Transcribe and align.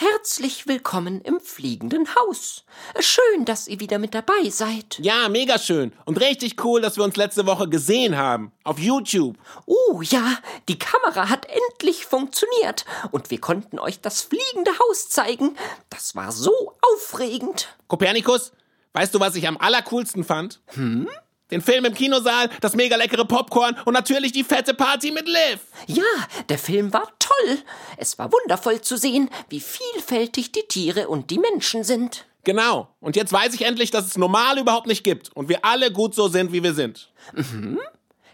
herzlich 0.00 0.66
willkommen 0.66 1.20
im 1.20 1.40
fliegenden 1.40 2.06
Haus. 2.14 2.64
Schön, 3.00 3.44
dass 3.44 3.68
ihr 3.68 3.80
wieder 3.80 3.98
mit 3.98 4.14
dabei 4.14 4.48
seid. 4.48 4.98
Ja, 4.98 5.28
mega 5.28 5.58
schön. 5.58 5.92
Und 6.06 6.18
richtig 6.22 6.64
cool, 6.64 6.80
dass 6.80 6.96
wir 6.96 7.04
uns 7.04 7.16
letzte 7.16 7.44
Woche 7.44 7.68
gesehen 7.68 8.16
haben. 8.16 8.50
Auf 8.64 8.78
YouTube. 8.78 9.36
Oh 9.66 10.00
ja, 10.00 10.38
die 10.70 10.78
Kamera 10.78 11.28
hat 11.28 11.46
endlich 11.46 12.06
funktioniert 12.06 12.86
und 13.10 13.30
wir 13.30 13.40
konnten 13.42 13.78
euch 13.78 14.00
das 14.00 14.22
fliegende 14.22 14.70
Haus 14.78 15.10
zeigen. 15.10 15.54
Das 15.90 16.14
war 16.14 16.32
so 16.32 16.74
aufregend. 16.80 17.68
Kopernikus, 17.86 18.52
weißt 18.94 19.14
du, 19.14 19.20
was 19.20 19.34
ich 19.34 19.46
am 19.46 19.58
allercoolsten 19.58 20.24
fand? 20.24 20.62
Hm? 20.68 21.08
Den 21.50 21.62
Film 21.62 21.84
im 21.84 21.94
Kinosaal, 21.94 22.48
das 22.60 22.74
mega 22.74 22.96
leckere 22.96 23.24
Popcorn 23.24 23.76
und 23.84 23.94
natürlich 23.94 24.32
die 24.32 24.44
fette 24.44 24.74
Party 24.74 25.10
mit 25.10 25.26
Liv. 25.26 25.60
Ja, 25.86 26.04
der 26.48 26.58
Film 26.58 26.92
war 26.92 27.10
toll. 27.18 27.58
Es 27.96 28.18
war 28.18 28.32
wundervoll 28.32 28.80
zu 28.80 28.96
sehen, 28.96 29.30
wie 29.48 29.60
vielfältig 29.60 30.52
die 30.52 30.62
Tiere 30.68 31.08
und 31.08 31.30
die 31.30 31.38
Menschen 31.38 31.84
sind. 31.84 32.26
Genau. 32.44 32.88
Und 33.00 33.16
jetzt 33.16 33.32
weiß 33.32 33.52
ich 33.54 33.62
endlich, 33.62 33.90
dass 33.90 34.06
es 34.06 34.16
normal 34.16 34.58
überhaupt 34.58 34.86
nicht 34.86 35.04
gibt 35.04 35.30
und 35.36 35.48
wir 35.48 35.64
alle 35.64 35.92
gut 35.92 36.14
so 36.14 36.28
sind, 36.28 36.52
wie 36.52 36.62
wir 36.62 36.74
sind. 36.74 37.12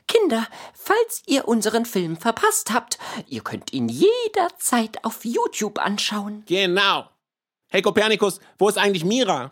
Kinder, 0.07 0.47
falls 0.75 1.23
ihr 1.27 1.49
unseren 1.49 1.85
Film 1.85 2.17
verpasst 2.17 2.73
habt, 2.73 2.99
ihr 3.27 3.43
könnt 3.43 3.73
ihn 3.73 3.89
jederzeit 3.89 5.05
auf 5.05 5.25
YouTube 5.25 5.79
anschauen. 5.79 6.45
Genau. 6.47 7.09
Hey 7.69 7.83
Kopernikus, 7.83 8.39
wo 8.59 8.69
ist 8.69 8.79
eigentlich 8.79 9.05
Mira? 9.05 9.51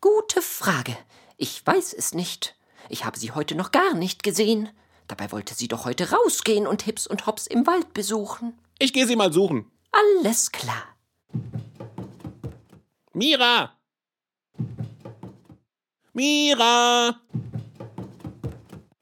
Gute 0.00 0.42
Frage. 0.42 0.96
Ich 1.36 1.64
weiß 1.64 1.92
es 1.92 2.14
nicht. 2.14 2.56
Ich 2.88 3.04
habe 3.04 3.18
sie 3.18 3.32
heute 3.32 3.54
noch 3.54 3.72
gar 3.72 3.94
nicht 3.94 4.22
gesehen. 4.22 4.68
Dabei 5.08 5.32
wollte 5.32 5.54
sie 5.54 5.68
doch 5.68 5.84
heute 5.84 6.10
rausgehen 6.10 6.66
und 6.66 6.82
Hips 6.82 7.06
und 7.06 7.26
Hops 7.26 7.46
im 7.46 7.66
Wald 7.66 7.92
besuchen. 7.94 8.58
Ich 8.78 8.92
gehe 8.92 9.06
sie 9.06 9.16
mal 9.16 9.32
suchen. 9.32 9.70
Alles 9.90 10.50
klar. 10.52 10.84
Mira! 13.12 13.76
Mira! 16.14 17.20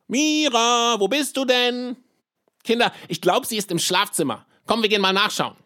Mira, 0.08 0.98
wo 0.98 1.06
bist 1.06 1.36
du 1.36 1.44
denn? 1.44 1.96
Kinder, 2.64 2.92
ich 3.08 3.20
glaube, 3.20 3.46
sie 3.46 3.56
ist 3.56 3.70
im 3.70 3.78
Schlafzimmer. 3.78 4.46
Komm, 4.66 4.82
wir 4.82 4.88
gehen 4.88 5.00
mal 5.00 5.12
nachschauen. 5.12 5.56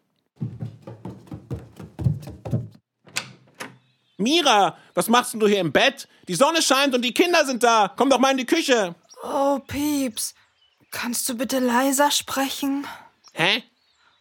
Mira, 4.25 4.77
was 4.95 5.09
machst 5.09 5.35
denn 5.35 5.41
du 5.41 5.47
hier 5.47 5.61
im 5.61 5.71
Bett? 5.71 6.09
Die 6.29 6.35
Sonne 6.35 6.63
scheint 6.63 6.95
und 6.95 7.03
die 7.03 7.13
Kinder 7.13 7.45
sind 7.45 7.63
da. 7.63 7.93
Komm 7.95 8.09
doch 8.09 8.19
mal 8.19 8.31
in 8.31 8.39
die 8.39 8.47
Küche. 8.47 8.95
Oh, 9.23 9.59
Pieps, 9.59 10.35
kannst 10.91 11.29
du 11.29 11.37
bitte 11.37 11.59
leiser 11.59 12.11
sprechen? 12.11 12.87
Hä? 13.35 13.63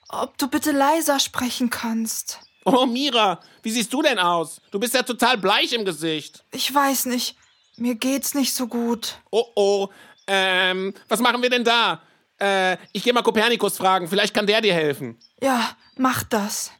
Ob 0.09 0.37
du 0.37 0.47
bitte 0.49 0.71
leiser 0.71 1.19
sprechen 1.21 1.69
kannst? 1.69 2.39
Oh, 2.65 2.85
Mira, 2.85 3.39
wie 3.61 3.71
siehst 3.71 3.93
du 3.93 4.01
denn 4.01 4.19
aus? 4.19 4.59
Du 4.71 4.79
bist 4.79 4.93
ja 4.93 5.03
total 5.03 5.37
bleich 5.37 5.71
im 5.71 5.85
Gesicht. 5.85 6.43
Ich 6.51 6.73
weiß 6.73 7.05
nicht. 7.05 7.37
Mir 7.77 7.95
geht's 7.95 8.33
nicht 8.33 8.53
so 8.53 8.67
gut. 8.67 9.17
Oh, 9.31 9.45
oh. 9.55 9.87
Ähm, 10.27 10.93
was 11.07 11.21
machen 11.21 11.41
wir 11.41 11.49
denn 11.49 11.63
da? 11.63 12.01
Äh, 12.41 12.77
ich 12.91 13.03
gehe 13.03 13.13
mal 13.13 13.23
Kopernikus 13.23 13.77
fragen. 13.77 14.09
Vielleicht 14.09 14.33
kann 14.33 14.47
der 14.47 14.59
dir 14.59 14.73
helfen. 14.73 15.17
Ja, 15.41 15.77
mach 15.95 16.23
das. 16.23 16.71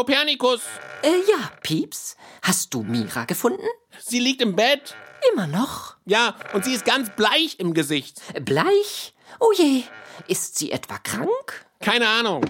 Kopernikus, 0.00 0.62
Äh, 1.02 1.10
ja, 1.30 1.50
Pieps, 1.62 2.16
hast 2.40 2.72
du 2.72 2.82
Mira 2.82 3.26
gefunden? 3.26 3.66
sie 3.98 4.18
liegt 4.18 4.40
im 4.40 4.56
Bett. 4.56 4.94
Immer 5.30 5.46
noch? 5.46 5.96
Ja, 6.06 6.36
und 6.54 6.64
sie 6.64 6.72
ist 6.72 6.86
ganz 6.86 7.10
bleich 7.16 7.56
im 7.60 7.74
Gesicht. 7.74 8.18
Bleich? 8.42 9.12
Oh 9.40 9.52
je, 9.54 9.82
ist 10.26 10.56
sie 10.56 10.72
etwa 10.72 10.96
krank? 10.96 11.66
Keine 11.80 12.08
Ahnung. 12.08 12.42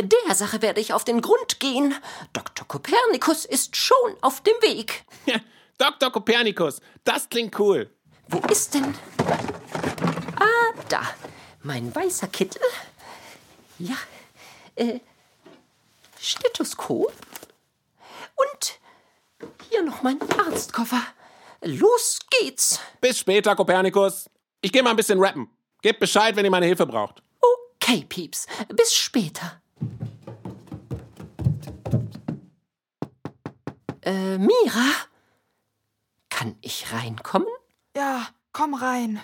Der 0.00 0.34
Sache 0.34 0.62
werde 0.62 0.80
ich 0.80 0.92
auf 0.92 1.04
den 1.04 1.20
Grund 1.20 1.60
gehen. 1.60 1.94
Dr. 2.32 2.66
Kopernikus 2.66 3.44
ist 3.44 3.76
schon 3.76 4.16
auf 4.20 4.40
dem 4.40 4.54
Weg. 4.60 5.04
Dr. 5.78 6.10
Kopernikus, 6.10 6.80
das 7.04 7.28
klingt 7.28 7.56
cool. 7.60 7.88
Wo 8.26 8.38
ist 8.50 8.74
denn? 8.74 8.96
Ah, 10.40 10.74
da. 10.88 11.02
Mein 11.62 11.94
weißer 11.94 12.26
Kittel. 12.26 12.60
Ja. 13.78 13.94
Äh, 14.74 14.98
Stethoskop. 16.20 17.12
Und 18.36 18.80
hier 19.70 19.82
noch 19.82 20.02
mein 20.02 20.20
Arztkoffer. 20.38 21.02
Los 21.62 22.18
geht's. 22.40 22.80
Bis 23.00 23.18
später, 23.18 23.54
Kopernikus. 23.56 24.28
Ich 24.60 24.72
gehe 24.72 24.82
mal 24.82 24.90
ein 24.90 24.96
bisschen 24.96 25.20
rappen. 25.20 25.50
Gebt 25.82 26.00
Bescheid, 26.00 26.36
wenn 26.36 26.44
ihr 26.44 26.50
meine 26.50 26.66
Hilfe 26.66 26.86
braucht. 26.86 27.22
Okay, 27.76 28.04
Pieps. 28.08 28.46
Bis 28.68 28.94
später. 28.94 29.60
Äh, 34.02 34.38
Mira? 34.38 34.90
Kann 36.28 36.56
ich 36.60 36.92
reinkommen? 36.92 37.48
Ja, 37.96 38.28
komm 38.52 38.74
rein. 38.74 39.20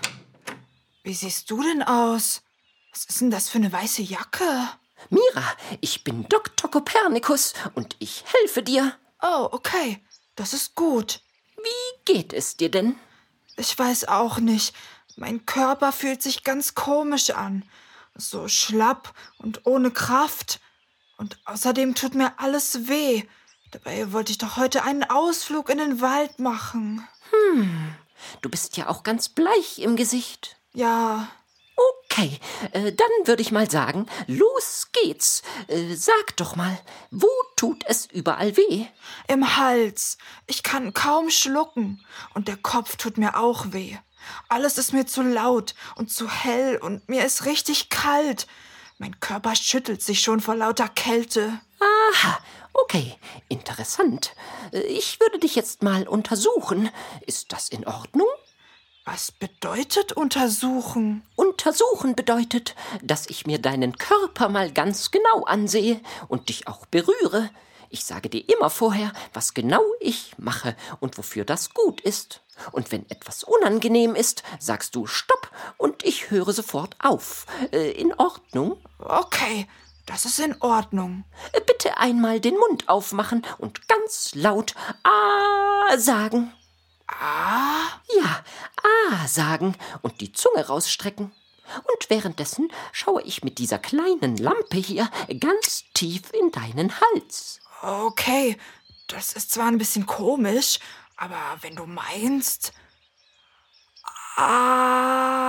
Wie 1.02 1.14
siehst 1.14 1.50
du 1.50 1.62
denn 1.62 1.82
aus? 1.82 2.42
Was 2.92 3.04
ist 3.04 3.20
denn 3.20 3.30
das 3.30 3.48
für 3.48 3.58
eine 3.58 3.72
weiße 3.72 4.02
Jacke? 4.02 4.44
Mira, 5.10 5.44
ich 5.80 6.04
bin 6.04 6.28
Dr. 6.28 6.70
Kopernikus 6.70 7.54
und 7.74 7.96
ich 7.98 8.24
helfe 8.26 8.62
dir. 8.62 8.94
Oh, 9.22 9.48
okay. 9.52 10.04
Das 10.34 10.52
ist 10.52 10.74
gut. 10.74 11.20
Wie 11.56 12.12
geht 12.12 12.32
es 12.32 12.56
dir 12.56 12.70
denn? 12.70 12.96
Ich 13.56 13.78
weiß 13.78 14.08
auch 14.08 14.38
nicht. 14.38 14.74
Mein 15.16 15.46
Körper 15.46 15.92
fühlt 15.92 16.22
sich 16.22 16.44
ganz 16.44 16.74
komisch 16.74 17.30
an. 17.30 17.64
So 18.14 18.48
schlapp 18.48 19.14
und 19.38 19.64
ohne 19.64 19.90
Kraft. 19.90 20.60
Und 21.16 21.38
außerdem 21.46 21.94
tut 21.94 22.14
mir 22.14 22.38
alles 22.38 22.88
weh. 22.88 23.22
Dabei 23.70 24.12
wollte 24.12 24.32
ich 24.32 24.38
doch 24.38 24.56
heute 24.56 24.84
einen 24.84 25.04
Ausflug 25.04 25.70
in 25.70 25.78
den 25.78 26.00
Wald 26.00 26.38
machen. 26.38 27.06
Du 28.42 28.50
bist 28.50 28.76
ja 28.76 28.88
auch 28.88 29.02
ganz 29.02 29.28
bleich 29.28 29.78
im 29.78 29.96
Gesicht. 29.96 30.56
Ja, 30.72 31.28
Okay, 31.76 32.38
äh, 32.72 32.92
dann 32.92 33.08
würde 33.26 33.42
ich 33.42 33.52
mal 33.52 33.70
sagen, 33.70 34.06
los 34.26 34.88
geht's. 34.92 35.42
Äh, 35.68 35.94
sag 35.94 36.36
doch 36.36 36.56
mal, 36.56 36.78
wo 37.10 37.28
tut 37.56 37.84
es 37.86 38.06
überall 38.06 38.56
weh? 38.56 38.86
im 39.28 39.56
Hals. 39.56 40.16
Ich 40.46 40.62
kann 40.62 40.94
kaum 40.94 41.30
schlucken. 41.30 42.04
Und 42.34 42.48
der 42.48 42.56
Kopf 42.56 42.96
tut 42.96 43.18
mir 43.18 43.36
auch 43.38 43.66
weh. 43.72 43.96
Alles 44.48 44.78
ist 44.78 44.92
mir 44.92 45.06
zu 45.06 45.22
laut 45.22 45.74
und 45.96 46.10
zu 46.10 46.28
hell 46.30 46.78
und 46.78 47.08
mir 47.08 47.24
ist 47.24 47.44
richtig 47.44 47.90
kalt. 47.90 48.46
Mein 48.98 49.20
Körper 49.20 49.54
schüttelt 49.54 50.02
sich 50.02 50.22
schon 50.22 50.40
vor 50.40 50.54
lauter 50.54 50.88
Kälte. 50.88 51.60
Aha, 51.80 52.38
okay, 52.72 53.14
interessant. 53.48 54.34
Äh, 54.72 54.80
Ich 54.80 55.20
würde 55.20 55.38
dich 55.38 55.54
jetzt 55.54 55.82
mal 55.82 56.08
untersuchen. 56.08 56.88
Ist 57.26 57.52
das 57.52 57.68
in 57.68 57.86
Ordnung? 57.86 58.26
Was 59.08 59.30
bedeutet 59.30 60.14
untersuchen? 60.14 61.22
Untersuchen 61.36 62.16
bedeutet, 62.16 62.74
dass 63.04 63.30
ich 63.30 63.46
mir 63.46 63.60
deinen 63.60 63.96
Körper 63.98 64.48
mal 64.48 64.72
ganz 64.72 65.12
genau 65.12 65.44
ansehe 65.44 66.00
und 66.26 66.48
dich 66.48 66.66
auch 66.66 66.86
berühre. 66.86 67.48
Ich 67.88 68.04
sage 68.04 68.28
dir 68.28 68.42
immer 68.48 68.68
vorher, 68.68 69.12
was 69.32 69.54
genau 69.54 69.80
ich 70.00 70.36
mache 70.38 70.74
und 70.98 71.18
wofür 71.18 71.44
das 71.44 71.72
gut 71.72 72.00
ist. 72.00 72.42
Und 72.72 72.90
wenn 72.90 73.08
etwas 73.08 73.44
unangenehm 73.44 74.16
ist, 74.16 74.42
sagst 74.58 74.96
du 74.96 75.06
Stopp 75.06 75.52
und 75.76 76.04
ich 76.04 76.32
höre 76.32 76.52
sofort 76.52 76.96
auf. 76.98 77.46
Äh, 77.70 77.92
in 77.92 78.12
Ordnung? 78.14 78.76
Okay, 78.98 79.68
das 80.06 80.24
ist 80.24 80.40
in 80.40 80.60
Ordnung. 80.60 81.22
Äh, 81.52 81.60
Bitte 81.60 81.98
einmal 81.98 82.40
den 82.40 82.58
Mund 82.58 82.88
aufmachen 82.88 83.46
und 83.58 83.86
ganz 83.86 84.34
laut 84.34 84.74
Ah 85.04 85.96
sagen. 85.96 86.52
Ah, 87.08 88.00
Ja, 88.18 88.44
Ah 88.82 89.26
sagen 89.28 89.76
und 90.02 90.20
die 90.20 90.32
Zunge 90.32 90.66
rausstrecken. 90.66 91.32
Und 91.84 92.10
währenddessen 92.10 92.70
schaue 92.92 93.22
ich 93.22 93.42
mit 93.42 93.58
dieser 93.58 93.78
kleinen 93.78 94.36
Lampe 94.36 94.76
hier 94.76 95.10
ganz 95.40 95.84
tief 95.94 96.32
in 96.32 96.50
deinen 96.52 96.92
Hals. 97.00 97.60
okay. 97.82 98.56
Das 99.08 99.32
ist 99.34 99.52
zwar 99.52 99.66
ein 99.66 99.78
bisschen 99.78 100.04
komisch, 100.06 100.80
aber 101.16 101.38
wenn 101.60 101.76
du 101.76 101.86
meinst. 101.86 102.72
Ah. 104.36 105.46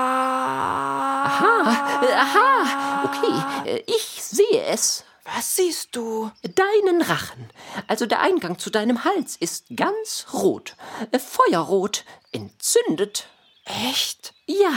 Aha, 1.26 2.02
aha, 2.16 3.04
okay, 3.04 3.70
äh, 3.70 3.84
ich 3.88 4.24
sehe 4.24 4.64
es. 4.64 5.04
Was 5.36 5.58
siehst 5.58 5.96
du? 5.96 6.32
Deinen 6.42 7.02
Rachen. 7.02 7.50
Also 7.88 8.06
der 8.06 8.22
Eingang 8.22 8.60
zu 8.60 8.70
deinem 8.70 9.04
Hals 9.04 9.36
ist 9.36 9.66
ganz 9.76 10.28
rot. 10.32 10.76
Äh, 11.12 11.20
Feuerrot. 11.20 12.06
Entzündet. 12.32 13.28
Echt? 13.66 14.34
Ja, 14.46 14.74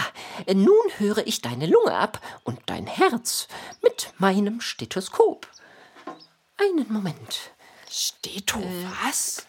äh, 0.46 0.54
nun 0.54 0.74
höre 0.98 1.24
ich 1.26 1.40
deine 1.40 1.66
Lunge 1.66 1.94
ab 1.94 2.20
und 2.42 2.58
dein 2.66 2.88
Herz 2.88 3.46
mit 3.82 4.12
meinem 4.18 4.60
Stethoskop. 4.60 5.46
Einen 6.56 6.92
Moment. 6.92 7.52
Steto, 7.88 8.58
was? 9.04 9.46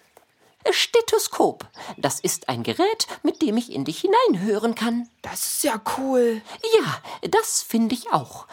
Äh, 0.63 0.71
Stethoskop. 0.71 1.67
Das 1.97 2.19
ist 2.19 2.47
ein 2.47 2.61
Gerät, 2.61 3.07
mit 3.23 3.41
dem 3.41 3.57
ich 3.57 3.71
in 3.71 3.85
dich 3.85 4.01
hineinhören 4.01 4.75
kann. 4.75 5.09
Das 5.23 5.47
ist 5.47 5.63
ja 5.63 5.81
cool. 5.97 6.43
Ja, 6.79 7.01
das 7.29 7.63
finde 7.63 7.95
ich 7.95 8.11
auch. 8.13 8.45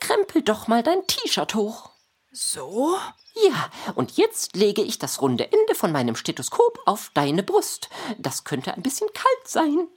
Krempel 0.00 0.42
doch 0.42 0.66
mal 0.66 0.82
dein 0.82 1.06
T-Shirt 1.06 1.54
hoch. 1.54 1.89
So? 2.32 2.96
Ja, 3.34 3.70
und 3.96 4.12
jetzt 4.16 4.54
lege 4.54 4.82
ich 4.82 4.98
das 4.98 5.20
runde 5.20 5.50
Ende 5.52 5.74
von 5.74 5.90
meinem 5.90 6.14
Stethoskop 6.14 6.78
auf 6.86 7.10
deine 7.14 7.42
Brust. 7.42 7.88
Das 8.18 8.44
könnte 8.44 8.72
ein 8.74 8.82
bisschen 8.82 9.08
kalt 9.12 9.48
sein. 9.48 9.88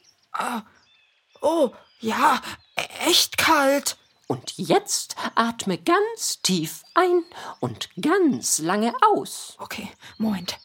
Oh, 1.42 1.72
ja, 2.00 2.42
e- 2.76 3.08
echt 3.08 3.38
kalt. 3.38 3.98
Und 4.28 4.54
jetzt 4.58 5.16
atme 5.36 5.78
ganz 5.78 6.42
tief 6.42 6.84
ein 6.96 7.24
und 7.60 7.90
ganz 8.02 8.58
lange 8.58 8.94
aus. 9.14 9.56
Okay, 9.60 9.92
Moment. 10.18 10.58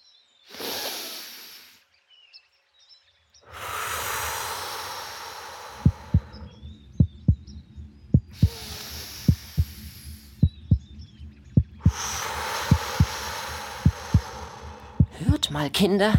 Hört 15.49 15.55
mal, 15.55 15.71
Kinder. 15.71 16.13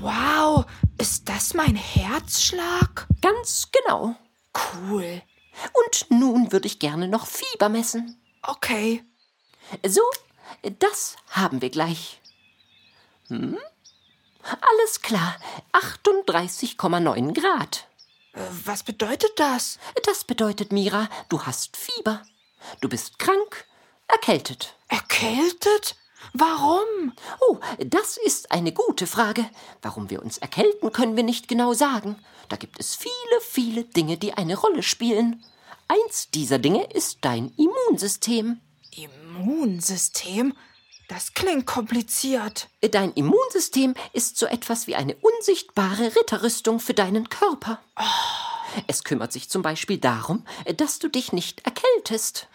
Wow, 0.00 0.64
ist 0.98 1.28
das 1.28 1.54
mein 1.54 1.76
Herzschlag? 1.76 3.06
Ganz 3.20 3.68
genau. 3.70 4.16
Cool. 4.52 5.22
Und 5.72 6.10
nun 6.10 6.50
würde 6.50 6.66
ich 6.66 6.80
gerne 6.80 7.06
noch 7.06 7.24
Fieber 7.24 7.68
messen. 7.68 8.20
Okay. 8.42 9.04
So, 9.86 10.02
das 10.80 11.14
haben 11.30 11.62
wir 11.62 11.70
gleich. 11.70 12.20
Hm? 13.28 13.56
Alles 14.42 15.00
klar. 15.02 15.36
38,9 15.72 17.32
Grad. 17.32 17.86
Was 18.64 18.82
bedeutet 18.82 19.30
das? 19.36 19.78
Das 20.04 20.24
bedeutet, 20.24 20.72
Mira, 20.72 21.08
du 21.28 21.42
hast 21.42 21.76
Fieber. 21.76 22.24
Du 22.80 22.88
bist 22.88 23.20
krank, 23.20 23.66
erkältet. 24.08 24.74
Erkältet? 24.88 25.94
Warum? 26.32 27.12
Oh, 27.40 27.58
das 27.78 28.16
ist 28.16 28.52
eine 28.52 28.72
gute 28.72 29.06
Frage. 29.06 29.44
Warum 29.82 30.10
wir 30.10 30.22
uns 30.22 30.38
erkälten, 30.38 30.92
können 30.92 31.16
wir 31.16 31.24
nicht 31.24 31.48
genau 31.48 31.72
sagen. 31.74 32.16
Da 32.48 32.56
gibt 32.56 32.78
es 32.80 32.94
viele, 32.94 33.40
viele 33.40 33.84
Dinge, 33.84 34.18
die 34.18 34.34
eine 34.34 34.56
Rolle 34.56 34.82
spielen. 34.82 35.44
Eins 35.88 36.30
dieser 36.30 36.58
Dinge 36.58 36.84
ist 36.92 37.18
dein 37.22 37.52
Immunsystem. 37.56 38.60
Immunsystem? 38.96 40.54
Das 41.08 41.34
klingt 41.34 41.66
kompliziert. 41.66 42.68
Dein 42.80 43.12
Immunsystem 43.12 43.94
ist 44.12 44.38
so 44.38 44.46
etwas 44.46 44.86
wie 44.86 44.94
eine 44.94 45.14
unsichtbare 45.16 46.16
Ritterrüstung 46.16 46.80
für 46.80 46.94
deinen 46.94 47.28
Körper. 47.28 47.80
Es 48.86 49.04
kümmert 49.04 49.32
sich 49.32 49.50
zum 49.50 49.60
Beispiel 49.60 49.98
darum, 49.98 50.46
dass 50.76 50.98
du 50.98 51.08
dich 51.08 51.32
nicht 51.32 51.66
erkältest. 51.66 52.48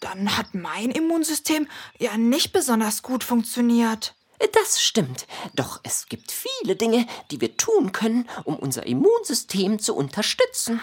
Dann 0.00 0.36
hat 0.36 0.54
mein 0.54 0.90
Immunsystem 0.90 1.66
ja 1.98 2.16
nicht 2.16 2.52
besonders 2.52 3.02
gut 3.02 3.24
funktioniert. 3.24 4.14
Das 4.52 4.80
stimmt, 4.80 5.26
doch 5.56 5.80
es 5.82 6.06
gibt 6.06 6.30
viele 6.30 6.76
Dinge, 6.76 7.08
die 7.32 7.40
wir 7.40 7.56
tun 7.56 7.90
können, 7.90 8.28
um 8.44 8.54
unser 8.56 8.86
Immunsystem 8.86 9.80
zu 9.80 9.96
unterstützen. 9.96 10.80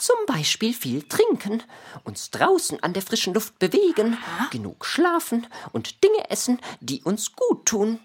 Zum 0.00 0.16
Beispiel 0.26 0.74
viel 0.74 1.04
trinken, 1.04 1.62
uns 2.02 2.32
draußen 2.32 2.82
an 2.82 2.94
der 2.94 3.02
frischen 3.02 3.32
Luft 3.32 3.60
bewegen, 3.60 4.18
genug 4.50 4.84
schlafen 4.84 5.46
und 5.72 6.02
Dinge 6.02 6.30
essen, 6.30 6.60
die 6.80 7.02
uns 7.04 7.36
gut 7.36 7.66
tun. 7.66 8.00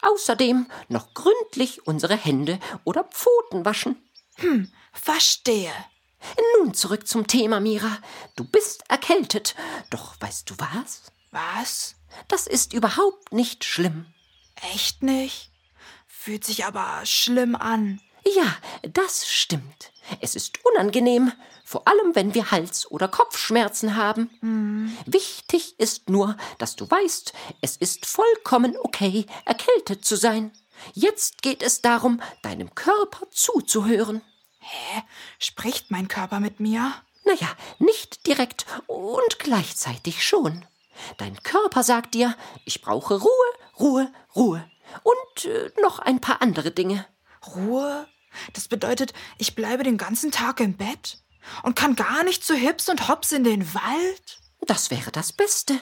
Außerdem 0.00 0.66
noch 0.88 1.12
gründlich 1.12 1.86
unsere 1.86 2.16
Hände 2.16 2.58
oder 2.84 3.04
Pfoten 3.04 3.66
waschen. 3.66 3.96
Verstehe. 4.92 5.72
Nun 6.58 6.74
zurück 6.74 7.06
zum 7.06 7.26
Thema, 7.26 7.60
Mira. 7.60 7.98
Du 8.36 8.44
bist 8.44 8.84
erkältet, 8.88 9.54
doch 9.90 10.16
weißt 10.20 10.50
du 10.50 10.54
was? 10.58 11.02
Was? 11.30 11.94
Das 12.26 12.46
ist 12.46 12.72
überhaupt 12.72 13.32
nicht 13.32 13.64
schlimm. 13.64 14.06
Echt 14.72 15.02
nicht? 15.02 15.52
Fühlt 16.06 16.44
sich 16.44 16.64
aber 16.64 17.04
schlimm 17.04 17.54
an. 17.54 18.00
Ja, 18.36 18.56
das 18.92 19.26
stimmt. 19.28 19.92
Es 20.20 20.34
ist 20.34 20.64
unangenehm, 20.64 21.32
vor 21.64 21.86
allem 21.86 22.14
wenn 22.14 22.34
wir 22.34 22.50
Hals- 22.50 22.90
oder 22.90 23.08
Kopfschmerzen 23.08 23.96
haben. 23.96 24.96
Wichtig 25.06 25.78
ist 25.78 26.08
nur, 26.08 26.36
dass 26.58 26.76
du 26.76 26.90
weißt, 26.90 27.32
es 27.60 27.76
ist 27.76 28.06
vollkommen 28.06 28.76
okay, 28.82 29.26
erkältet 29.44 30.04
zu 30.04 30.16
sein. 30.16 30.50
Jetzt 30.94 31.42
geht 31.42 31.62
es 31.62 31.82
darum, 31.82 32.20
deinem 32.42 32.74
Körper 32.74 33.26
zuzuhören. 33.30 34.22
Hä? 34.58 35.02
Spricht 35.38 35.90
mein 35.90 36.08
Körper 36.08 36.40
mit 36.40 36.60
mir? 36.60 36.94
Naja, 37.24 37.48
nicht 37.78 38.26
direkt 38.26 38.66
und 38.86 39.38
gleichzeitig 39.38 40.24
schon. 40.24 40.64
Dein 41.18 41.42
Körper 41.42 41.82
sagt 41.82 42.14
dir, 42.14 42.34
ich 42.64 42.80
brauche 42.82 43.20
Ruhe, 43.20 43.30
Ruhe, 43.78 44.12
Ruhe. 44.34 44.70
Und 45.02 45.44
äh, 45.44 45.70
noch 45.82 45.98
ein 45.98 46.20
paar 46.20 46.42
andere 46.42 46.70
Dinge. 46.70 47.06
Ruhe? 47.54 48.08
Das 48.52 48.68
bedeutet, 48.68 49.12
ich 49.38 49.54
bleibe 49.54 49.84
den 49.84 49.98
ganzen 49.98 50.30
Tag 50.30 50.60
im 50.60 50.76
Bett 50.76 51.18
und 51.62 51.76
kann 51.76 51.96
gar 51.96 52.24
nicht 52.24 52.44
zu 52.44 52.54
Hips 52.54 52.88
und 52.88 53.08
Hops 53.08 53.32
in 53.32 53.44
den 53.44 53.74
Wald? 53.74 54.38
Das 54.66 54.90
wäre 54.90 55.10
das 55.10 55.32
Beste. 55.32 55.80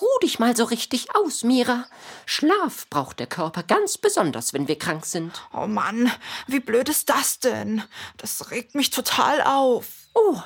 Ruh 0.00 0.18
dich 0.22 0.38
mal 0.38 0.56
so 0.56 0.64
richtig 0.64 1.14
aus, 1.14 1.44
Mira. 1.44 1.86
Schlaf 2.26 2.86
braucht 2.90 3.18
der 3.18 3.26
Körper 3.26 3.62
ganz 3.62 3.98
besonders, 3.98 4.52
wenn 4.52 4.68
wir 4.68 4.78
krank 4.78 5.06
sind. 5.06 5.42
Oh 5.52 5.66
Mann, 5.66 6.10
wie 6.46 6.60
blöd 6.60 6.88
ist 6.88 7.08
das 7.08 7.40
denn? 7.40 7.82
Das 8.16 8.50
regt 8.50 8.74
mich 8.74 8.90
total 8.90 9.42
auf. 9.42 9.86
Oh, 10.14 10.40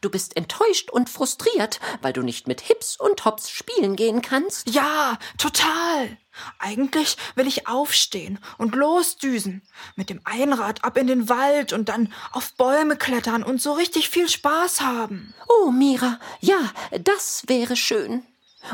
du 0.00 0.10
bist 0.10 0.36
enttäuscht 0.36 0.90
und 0.90 1.10
frustriert, 1.10 1.80
weil 2.00 2.12
du 2.12 2.22
nicht 2.22 2.46
mit 2.46 2.60
Hips 2.60 2.96
und 2.96 3.24
Hops 3.24 3.50
spielen 3.50 3.96
gehen 3.96 4.22
kannst? 4.22 4.68
Ja, 4.70 5.18
total. 5.36 6.16
Eigentlich 6.58 7.16
will 7.34 7.46
ich 7.46 7.66
aufstehen 7.66 8.38
und 8.58 8.74
losdüsen, 8.74 9.66
mit 9.96 10.10
dem 10.10 10.20
Einrad 10.24 10.84
ab 10.84 10.96
in 10.96 11.06
den 11.06 11.28
Wald 11.28 11.72
und 11.72 11.88
dann 11.88 12.12
auf 12.32 12.54
Bäume 12.54 12.96
klettern 12.96 13.42
und 13.42 13.60
so 13.60 13.72
richtig 13.72 14.10
viel 14.10 14.28
Spaß 14.28 14.80
haben. 14.80 15.34
Oh, 15.48 15.70
Mira, 15.70 16.20
ja, 16.40 16.72
das 17.00 17.44
wäre 17.48 17.76
schön. 17.76 18.24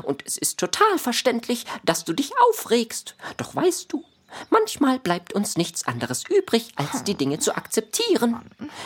Und 0.03 0.25
es 0.27 0.37
ist 0.37 0.59
total 0.59 0.99
verständlich, 0.99 1.65
dass 1.85 2.05
du 2.05 2.13
dich 2.13 2.33
aufregst. 2.49 3.17
Doch 3.37 3.55
weißt 3.55 3.93
du, 3.93 4.05
manchmal 4.51 4.99
bleibt 4.99 5.33
uns 5.33 5.57
nichts 5.57 5.87
anderes 5.87 6.25
übrig, 6.29 6.73
als 6.77 7.05
die 7.05 7.15
Dinge 7.15 7.39
zu 7.39 7.57
akzeptieren. 7.57 8.41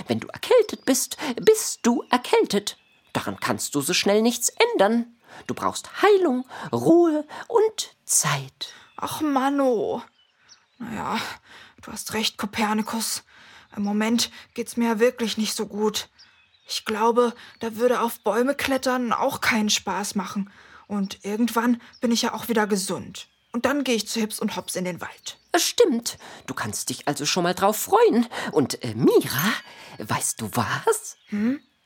Wenn 0.07 0.21
du 0.21 0.29
erkältet 0.29 0.85
bist, 0.85 1.17
bist 1.41 1.81
du 1.83 2.05
erkältet. 2.11 2.79
Daran 3.13 3.39
kannst 3.41 3.75
du 3.75 3.81
so 3.81 3.95
schnell 3.95 4.23
nichts 4.23 4.53
ändern. 4.73 5.17
Du 5.47 5.55
brauchst 5.55 6.03
Heilung, 6.03 6.47
Ruhe 6.73 7.27
und 7.49 7.97
Zeit. 8.05 8.73
Ach, 8.97 9.21
Manno. 9.21 10.03
Naja, 10.79 11.19
du 11.83 11.93
hast 11.93 12.15
recht, 12.15 12.39
Kopernikus. 12.39 13.25
Im 13.77 13.83
Moment 13.83 14.31
geht's 14.55 14.77
mir 14.77 14.89
ja 14.89 14.99
wirklich 15.01 15.37
nicht 15.37 15.55
so 15.55 15.67
gut. 15.67 16.09
Ich 16.69 16.85
glaube, 16.85 17.35
da 17.61 17.77
würde 17.77 18.01
auf 18.01 18.21
Bäume 18.21 18.55
klettern 18.55 19.13
auch 19.13 19.41
keinen 19.41 19.71
Spaß 19.71 20.15
machen. 20.15 20.51
Und 20.87 21.25
irgendwann 21.25 21.81
bin 22.01 22.13
ich 22.13 22.23
ja 22.23 22.35
auch 22.35 22.49
wieder 22.49 22.67
gesund. 22.67 23.29
Und 23.53 23.65
dann 23.65 23.85
gehe 23.85 23.95
ich 23.95 24.09
zu 24.09 24.21
Hips 24.21 24.39
und 24.39 24.57
Hops 24.57 24.77
in 24.77 24.85
den 24.85 25.01
Wald. 25.01 25.39
Stimmt. 25.57 26.19
Du 26.47 26.55
kannst 26.55 26.91
dich 26.91 27.09
also 27.09 27.25
schon 27.25 27.43
mal 27.43 27.55
drauf 27.55 27.77
freuen. 27.77 28.27
Und 28.53 28.83
äh, 28.85 28.95
Mira, 28.95 29.53
weißt 29.99 30.41
du 30.41 30.51
was? 30.53 31.17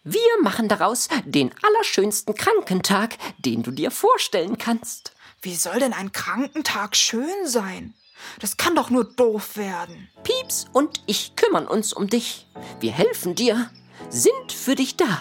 Wir 0.02 0.42
machen 0.42 0.68
daraus 0.68 1.08
den 1.24 1.52
allerschönsten 1.62 2.34
Krankentag, 2.34 3.16
den 3.38 3.62
du 3.62 3.70
dir 3.70 3.90
vorstellen 3.90 4.58
kannst. 4.58 5.12
Wie 5.42 5.54
soll 5.54 5.78
denn 5.78 5.92
ein 5.92 6.10
Krankentag 6.12 6.96
schön 6.96 7.46
sein? 7.46 7.94
Das 8.40 8.56
kann 8.56 8.74
doch 8.74 8.90
nur 8.90 9.04
doof 9.04 9.56
werden. 9.56 10.08
Pieps 10.24 10.66
und 10.72 11.02
ich 11.06 11.36
kümmern 11.36 11.66
uns 11.66 11.92
um 11.92 12.08
dich. 12.08 12.46
Wir 12.80 12.92
helfen 12.92 13.34
dir, 13.34 13.70
sind 14.08 14.52
für 14.52 14.74
dich 14.74 14.96
da, 14.96 15.20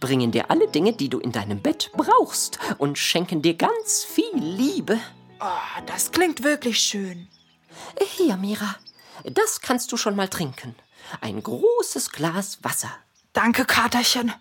bringen 0.00 0.32
dir 0.32 0.50
alle 0.50 0.68
Dinge, 0.68 0.92
die 0.92 1.08
du 1.08 1.18
in 1.18 1.32
deinem 1.32 1.60
Bett 1.60 1.90
brauchst 1.94 2.58
und 2.78 2.98
schenken 2.98 3.42
dir 3.42 3.54
ganz 3.54 4.04
viel 4.04 4.34
Liebe. 4.34 4.98
Oh, 5.40 5.82
das 5.86 6.12
klingt 6.12 6.42
wirklich 6.42 6.78
schön. 6.78 7.28
Hier, 8.16 8.36
Mira, 8.36 8.76
das 9.24 9.60
kannst 9.60 9.92
du 9.92 9.96
schon 9.96 10.16
mal 10.16 10.28
trinken. 10.28 10.74
Ein 11.20 11.42
großes 11.42 12.10
Glas 12.10 12.62
Wasser. 12.62 12.90
Danke, 13.32 13.64
Katerchen. 13.64 14.32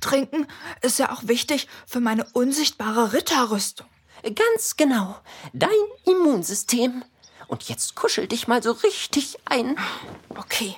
Trinken 0.00 0.46
ist 0.82 0.98
ja 0.98 1.12
auch 1.12 1.28
wichtig 1.28 1.68
für 1.86 2.00
meine 2.00 2.24
unsichtbare 2.32 3.12
Ritterrüstung. 3.12 3.86
Ganz 4.34 4.76
genau. 4.76 5.16
Dein 5.52 5.70
Immunsystem. 6.04 7.04
Und 7.48 7.68
jetzt 7.68 7.96
kuschel 7.96 8.26
dich 8.26 8.48
mal 8.48 8.62
so 8.62 8.72
richtig 8.72 9.38
ein. 9.44 9.76
Okay. 10.36 10.76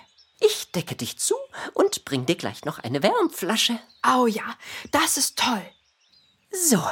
Decke 0.74 0.94
dich 0.94 1.18
zu 1.18 1.34
und 1.74 2.04
bring 2.04 2.26
dir 2.26 2.36
gleich 2.36 2.64
noch 2.64 2.78
eine 2.78 3.02
Wärmflasche. 3.02 3.78
Oh 4.06 4.26
ja, 4.26 4.56
das 4.90 5.16
ist 5.16 5.38
toll. 5.38 5.62
So, 6.50 6.82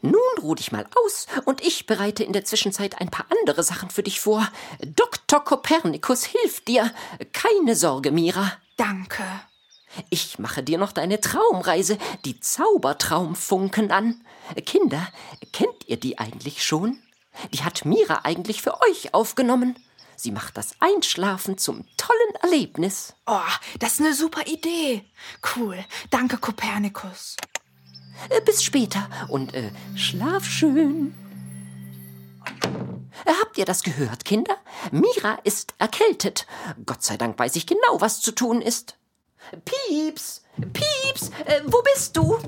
nun 0.00 0.14
ruh 0.40 0.54
dich 0.54 0.70
mal 0.70 0.86
aus 1.04 1.26
und 1.44 1.60
ich 1.60 1.86
bereite 1.86 2.22
in 2.22 2.32
der 2.32 2.44
Zwischenzeit 2.44 3.00
ein 3.00 3.10
paar 3.10 3.26
andere 3.40 3.64
Sachen 3.64 3.90
für 3.90 4.04
dich 4.04 4.20
vor. 4.20 4.46
Dr. 4.80 5.42
Kopernikus 5.42 6.24
hilft 6.24 6.68
dir. 6.68 6.92
Keine 7.32 7.74
Sorge, 7.74 8.12
Mira. 8.12 8.52
Danke. 8.76 9.24
Ich 10.10 10.38
mache 10.38 10.62
dir 10.62 10.78
noch 10.78 10.92
deine 10.92 11.20
Traumreise, 11.20 11.98
die 12.24 12.38
Zaubertraumfunken 12.38 13.90
an. 13.90 14.24
Kinder, 14.66 15.08
kennt 15.52 15.86
ihr 15.86 15.98
die 15.98 16.18
eigentlich 16.18 16.62
schon? 16.62 17.02
Die 17.52 17.64
hat 17.64 17.84
Mira 17.84 18.20
eigentlich 18.22 18.62
für 18.62 18.80
euch 18.82 19.14
aufgenommen. 19.14 19.76
Sie 20.20 20.32
macht 20.32 20.56
das 20.56 20.72
Einschlafen 20.80 21.58
zum 21.58 21.84
tollen 21.96 22.34
Erlebnis. 22.42 23.14
Oh, 23.26 23.38
das 23.78 23.92
ist 23.94 24.00
eine 24.00 24.14
super 24.14 24.46
Idee. 24.48 25.04
Cool. 25.54 25.78
Danke, 26.10 26.38
Kopernikus. 26.38 27.36
Äh, 28.28 28.40
Bis 28.40 28.64
später 28.64 29.08
und 29.28 29.54
äh, 29.54 29.70
schlaf 29.94 30.44
schön. 30.44 31.14
Äh, 33.24 33.32
Habt 33.40 33.58
ihr 33.58 33.64
das 33.64 33.84
gehört, 33.84 34.24
Kinder? 34.24 34.56
Mira 34.90 35.38
ist 35.44 35.74
erkältet. 35.78 36.46
Gott 36.84 37.04
sei 37.04 37.16
Dank 37.16 37.38
weiß 37.38 37.54
ich 37.54 37.66
genau, 37.66 38.00
was 38.00 38.20
zu 38.20 38.32
tun 38.32 38.60
ist. 38.60 38.96
Pieps, 39.64 40.42
Pieps, 40.72 41.30
äh, 41.46 41.62
wo 41.66 41.80
bist 41.94 42.16
du? 42.16 42.38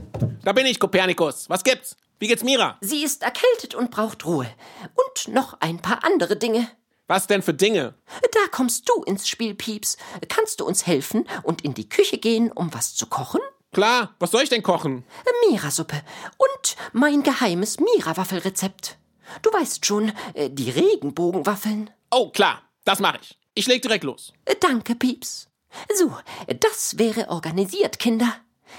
Da 0.43 0.53
bin 0.53 0.67
ich, 0.67 0.81
Kopernikus. 0.81 1.49
Was 1.49 1.63
gibt's? 1.63 1.97
Wie 2.19 2.27
geht's 2.27 2.43
Mira? 2.43 2.79
Sie 2.81 3.05
ist 3.05 3.23
erkältet 3.23 3.77
und 3.77 3.93
braucht 3.93 4.27
Ruhe. 4.27 4.49
Und 4.95 5.33
noch 5.33 5.61
ein 5.61 5.79
paar 5.81 6.03
andere 6.05 6.37
Dinge. 6.37 6.69
Was 7.11 7.27
denn 7.27 7.43
für 7.43 7.55
Dinge? 7.55 7.95
Da 8.23 8.39
kommst 8.53 8.89
du 8.89 9.03
ins 9.03 9.27
Spiel, 9.27 9.57
Pieps. 9.57 9.97
Kannst 10.29 10.61
du 10.61 10.65
uns 10.65 10.87
helfen 10.87 11.27
und 11.43 11.63
in 11.63 11.75
die 11.75 11.89
Küche 11.89 12.19
gehen, 12.19 12.53
um 12.53 12.73
was 12.73 12.95
zu 12.95 13.07
kochen? 13.07 13.41
Klar, 13.73 14.15
was 14.21 14.31
soll 14.31 14.45
ich 14.45 14.49
denn 14.49 14.63
kochen? 14.63 15.03
Mira-Suppe 15.49 16.03
und 16.39 16.77
mein 16.93 17.25
geheimes 17.25 17.81
Mira-Waffelrezept. 17.81 18.97
Du 19.43 19.53
weißt 19.53 19.85
schon, 19.85 20.13
äh, 20.35 20.51
die 20.51 20.71
Regenbogenwaffeln. 20.71 21.91
Oh, 22.13 22.31
klar, 22.31 22.63
das 22.85 23.01
mache 23.01 23.19
ich. 23.21 23.37
Ich 23.55 23.67
leg 23.67 23.83
direkt 23.83 24.05
los. 24.05 24.33
Äh, 24.45 24.55
Danke, 24.61 24.95
Pieps. 24.95 25.49
So, 25.93 26.17
das 26.61 26.97
wäre 26.97 27.29
organisiert, 27.29 27.99
Kinder. 27.99 28.37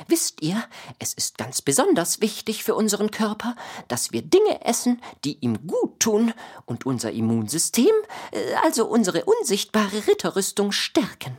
Wisst 0.07 0.41
ihr, 0.41 0.63
es 1.00 1.13
ist 1.13 1.38
ganz 1.38 1.62
besonders 1.62 2.21
wichtig 2.21 2.63
für 2.63 2.75
unseren 2.75 3.12
Körper, 3.12 3.55
dass 3.88 4.12
wir 4.12 4.21
Dinge 4.21 4.65
essen, 4.65 5.01
die 5.24 5.38
ihm 5.39 5.67
gut 5.67 6.00
tun 6.00 6.33
und 6.65 6.86
unser 6.86 7.12
Immunsystem, 7.12 7.93
äh, 8.31 8.55
also 8.63 8.86
unsere 8.86 9.25
unsichtbare 9.25 10.07
Ritterrüstung, 10.07 10.71
stärken. 10.71 11.38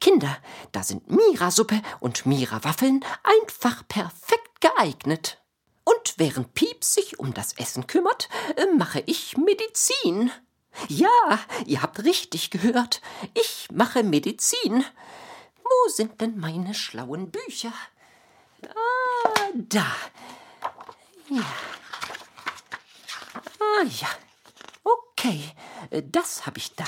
Kinder, 0.00 0.36
da 0.72 0.82
sind 0.82 1.10
Mira-Suppe 1.10 1.80
und 2.00 2.26
Mira-Waffeln 2.26 3.04
einfach 3.22 3.86
perfekt 3.86 4.60
geeignet. 4.60 5.38
Und 5.84 6.14
während 6.16 6.54
Pieps 6.54 6.94
sich 6.94 7.18
um 7.20 7.32
das 7.32 7.52
Essen 7.58 7.86
kümmert, 7.86 8.28
äh, 8.56 8.66
mache 8.76 9.02
ich 9.06 9.36
Medizin. 9.36 10.32
Ja, 10.88 11.08
ihr 11.64 11.82
habt 11.82 12.04
richtig 12.04 12.50
gehört. 12.50 13.00
Ich 13.34 13.68
mache 13.72 14.02
Medizin. 14.02 14.84
Wo 15.68 15.88
sind 15.88 16.20
denn 16.20 16.38
meine 16.38 16.74
schlauen 16.74 17.30
Bücher? 17.30 17.72
Ah, 18.62 19.50
da. 19.54 19.86
Ja. 21.28 21.44
Ah, 23.58 23.84
ja. 23.84 24.08
Okay, 24.84 25.52
das 26.12 26.46
habe 26.46 26.58
ich 26.58 26.74
da. 26.76 26.84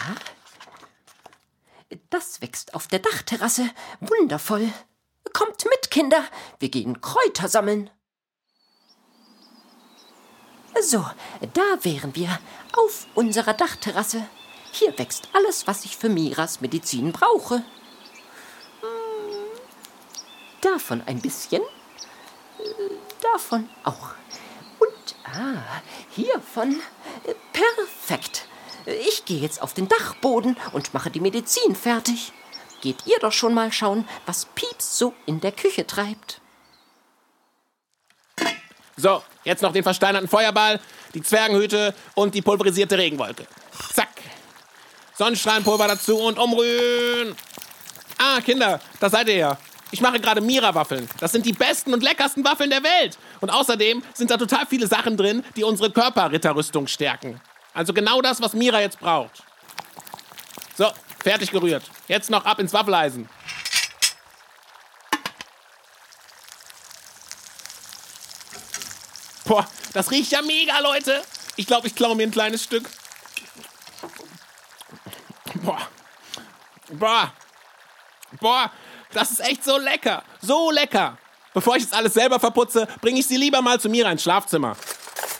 Das 2.11 2.41
wächst 2.41 2.75
auf 2.75 2.87
der 2.87 3.01
Dachterrasse. 3.01 3.69
Wundervoll. 4.01 4.73
Kommt 5.33 5.65
mit, 5.65 5.91
Kinder. 5.91 6.23
Wir 6.59 6.69
gehen 6.69 7.01
Kräuter 7.01 7.49
sammeln. 7.49 7.91
So, 10.81 11.05
da 11.55 11.85
wären 11.85 12.15
wir. 12.15 12.39
Auf 12.77 13.07
unserer 13.15 13.55
Dachterrasse. 13.55 14.25
Hier 14.73 14.97
wächst 14.99 15.29
alles, 15.33 15.67
was 15.67 15.85
ich 15.85 15.97
für 15.97 16.09
Miras 16.09 16.61
Medizin 16.61 17.13
brauche. 17.13 17.65
Davon 20.73 21.03
ein 21.07 21.21
bisschen. 21.21 21.63
Äh, 21.63 22.65
Davon 23.33 23.69
auch. 23.85 24.11
Und, 24.79 25.15
ah, 25.25 25.63
hiervon. 26.11 26.81
Äh, 27.25 27.35
Perfekt. 27.53 28.47
Ich 28.87 29.25
gehe 29.25 29.41
jetzt 29.41 29.61
auf 29.61 29.75
den 29.75 29.89
Dachboden 29.89 30.57
und 30.73 30.95
mache 30.95 31.11
die 31.11 31.21
Medizin 31.21 31.75
fertig. 31.75 32.33
Geht 32.81 33.07
ihr 33.07 33.19
doch 33.21 33.33
schon 33.33 33.55
mal 33.55 33.73
schauen, 33.73 34.09
was 34.27 34.47
Pieps 34.55 34.99
so 34.99 35.15
in 35.27 35.41
der 35.41 35.53
Küche 35.53 35.87
treibt. 35.87 36.41
So, 38.97 39.23
jetzt 39.45 39.63
noch 39.63 39.73
den 39.73 39.83
versteinerten 39.83 40.29
Feuerball, 40.29 40.81
die 41.15 41.23
Zwergenhüte 41.23 41.95
und 42.15 42.35
die 42.35 42.43
pulverisierte 42.43 42.99
Regenwolke. 42.99 43.47
Zack. 43.93 44.09
Sonnenstrahlenpulver 45.17 45.89
dazu 45.89 46.19
und 46.19 46.39
umrühren. 46.39 47.35
Ah, 48.19 48.41
Kinder, 48.41 48.81
da 49.01 49.11
seid 49.11 49.29
ihr 49.29 49.37
ja. 49.37 49.59
Ich 49.90 50.00
mache 50.00 50.21
gerade 50.21 50.40
Mira-Waffeln. 50.40 51.09
Das 51.18 51.33
sind 51.33 51.47
die 51.47 51.52
besten 51.52 51.95
und 51.95 52.02
leckersten 52.02 52.45
Waffeln 52.45 52.71
der 52.71 52.83
Welt. 52.83 53.18
Und 53.40 53.50
außerdem 53.50 54.02
sind 54.12 54.30
da 54.30 54.37
total 54.37 54.66
viele 54.66 54.87
Sachen 54.87 55.16
drin, 55.16 55.45
die 55.57 55.64
unsere 55.64 55.90
Körperritterrüstung 55.90 56.87
stärken. 56.87 57.40
Also 57.73 57.92
genau 57.92 58.21
das, 58.21 58.42
was 58.42 58.52
Mira 58.52 58.80
jetzt 58.80 59.00
braucht. 59.00 59.42
So, 60.76 60.90
fertig 61.23 61.50
gerührt. 61.50 61.85
Jetzt 62.07 62.28
noch 62.30 62.45
ab 62.45 62.59
ins 62.59 62.73
Waffeleisen. 62.73 63.28
Boah, 69.45 69.66
das 69.95 70.11
riecht 70.11 70.33
ja 70.33 70.42
mega, 70.42 70.78
Leute. 70.80 71.23
Ich 71.57 71.66
glaube, 71.66 71.87
ich 71.87 71.95
klaue 71.95 72.14
mir 72.14 72.25
ein 72.25 72.30
kleines 72.30 72.62
Stück. 72.62 72.88
Boah. 75.62 75.80
Boah. 76.90 77.33
Boah, 78.40 78.71
das 79.12 79.31
ist 79.31 79.41
echt 79.41 79.65
so 79.65 79.79
lecker. 79.79 80.23
So 80.41 80.71
lecker. 80.71 81.19
Bevor 81.55 81.77
ich 81.77 81.83
jetzt 81.83 81.95
alles 81.95 82.15
selber 82.15 82.38
verputze, 82.38 82.87
bringe 83.00 83.21
ich 83.21 83.27
sie 83.27 83.37
lieber 83.37 83.62
mal 83.62 83.81
zu 83.81 83.88
Mira 83.88 84.11
ins 84.11 84.23
Schlafzimmer. 84.23 84.77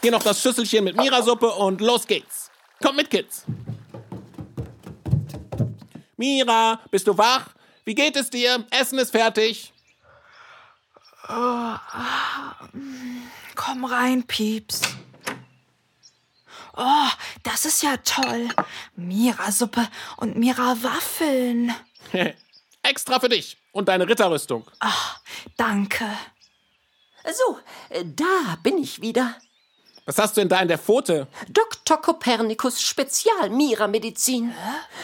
Hier 0.00 0.10
noch 0.10 0.22
das 0.22 0.40
Schüsselchen 0.40 0.84
mit 0.84 0.96
Mira-Suppe 0.96 1.48
und 1.48 1.80
los 1.80 2.06
geht's. 2.06 2.50
Kommt 2.82 2.96
mit, 2.96 3.10
Kids. 3.10 3.44
Mira, 6.16 6.80
bist 6.90 7.06
du 7.06 7.16
wach? 7.16 7.48
Wie 7.84 7.94
geht 7.94 8.16
es 8.16 8.30
dir? 8.30 8.64
Essen 8.70 8.98
ist 8.98 9.10
fertig. 9.10 9.72
Komm 13.54 13.84
rein, 13.84 14.22
Pieps. 14.25 14.80
Oh, 16.76 17.08
das 17.42 17.64
ist 17.64 17.82
ja 17.82 17.96
toll. 17.98 18.48
Mira-Suppe 18.96 19.88
und 20.16 20.37
Mira-Waffeln. 20.37 21.75
Extra 22.88 23.21
für 23.21 23.28
dich 23.28 23.59
und 23.73 23.88
deine 23.88 24.09
Ritterrüstung. 24.09 24.64
Danke. 25.59 26.07
So, 27.25 27.59
äh, 27.90 28.04
da 28.07 28.57
bin 28.62 28.78
ich 28.78 29.02
wieder. 29.02 29.37
Was 30.07 30.16
hast 30.16 30.37
du 30.37 30.40
denn 30.40 30.49
da 30.49 30.61
in 30.61 30.68
der 30.68 30.78
Pfote? 30.78 31.28
Dr. 31.50 32.00
Kopernikus 32.00 32.80
Spezial-Mira-Medizin. 32.80 34.54